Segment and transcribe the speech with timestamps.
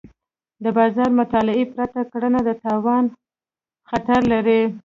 [0.63, 3.05] د بازار مطالعې پرته کرنه د تاوان
[3.89, 4.61] خطر لري.